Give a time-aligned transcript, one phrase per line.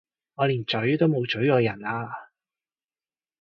[0.33, 2.09] 我連咀都冇咀過人啊！